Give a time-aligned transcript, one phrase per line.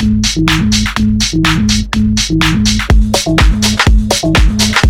[0.00, 0.44] Thank
[4.82, 4.87] you.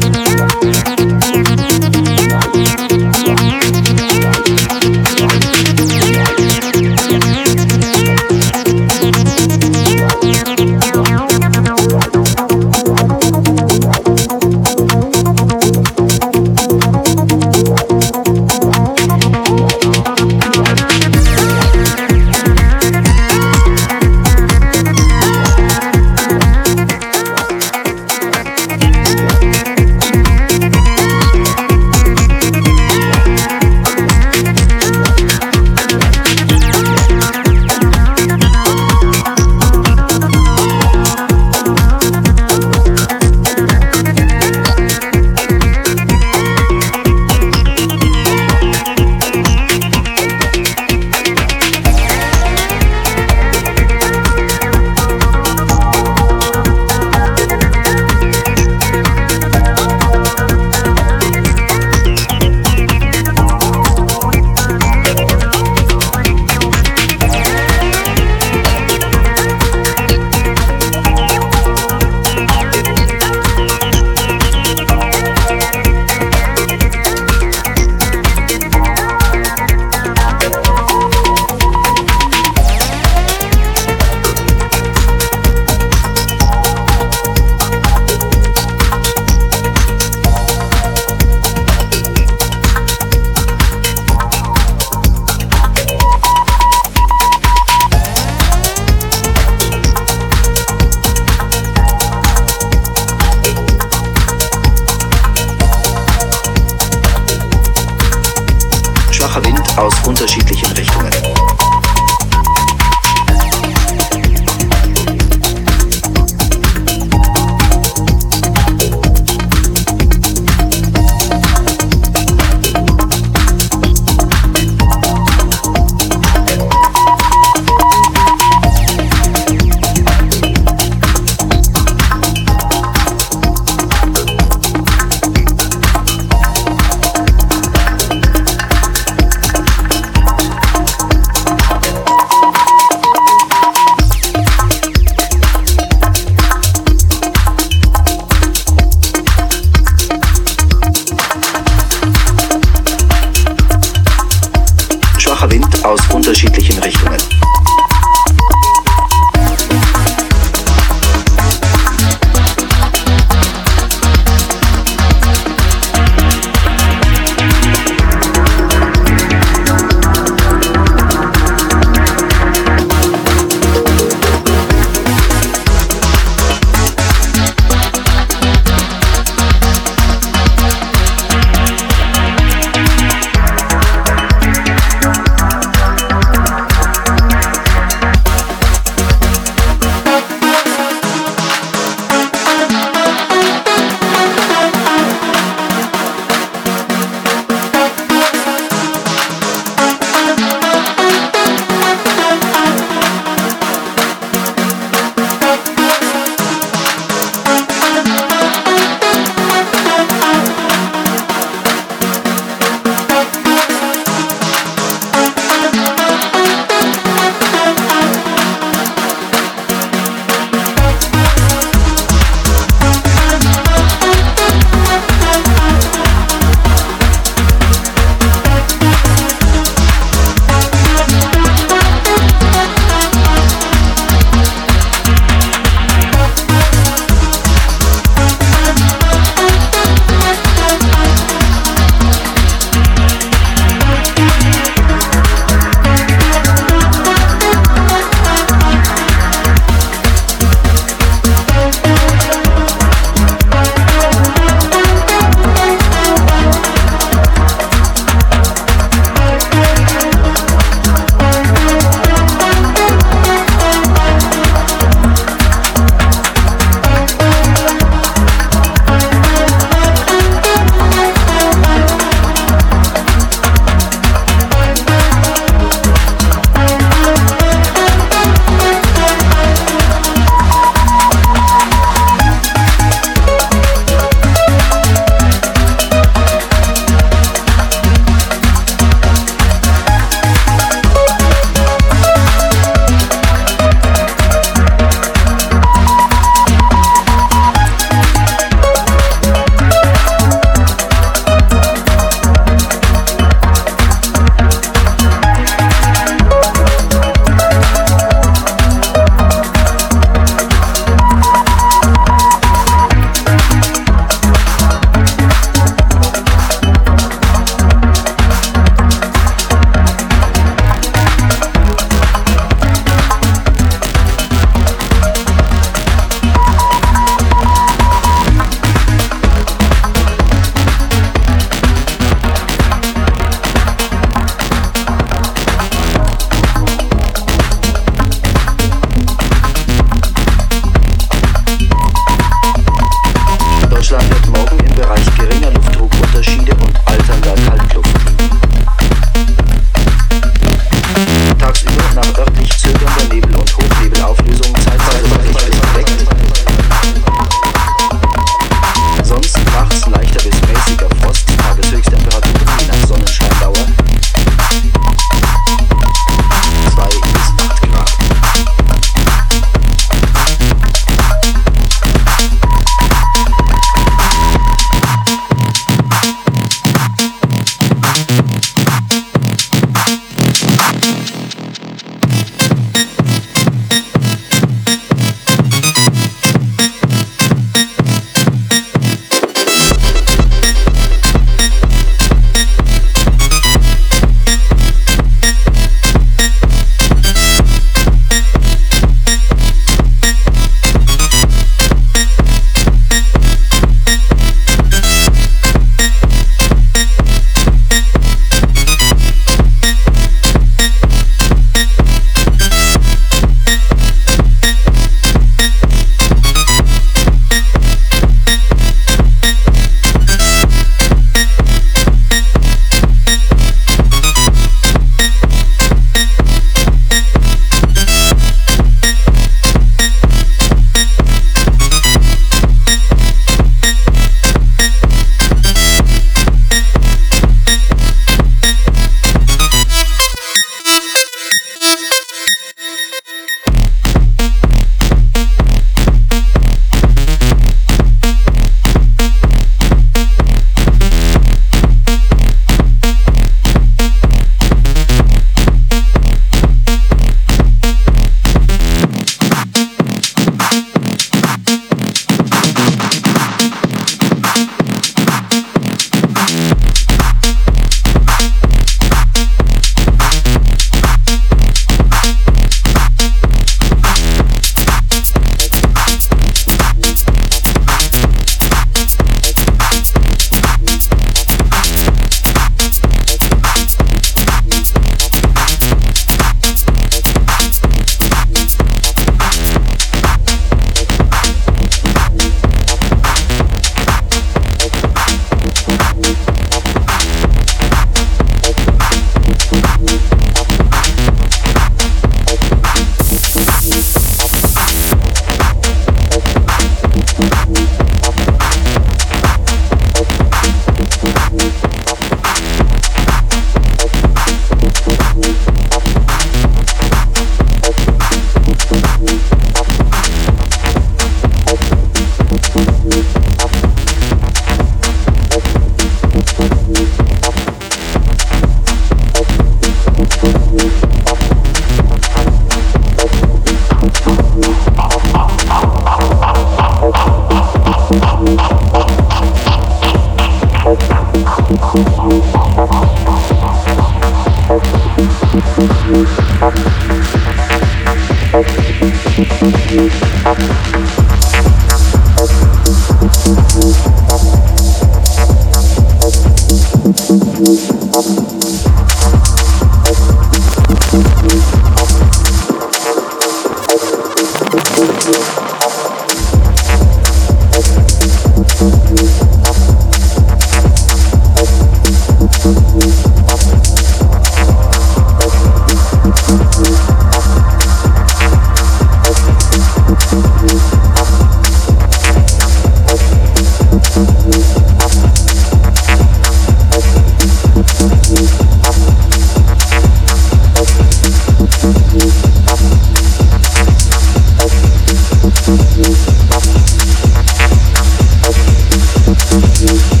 [599.61, 600.00] Música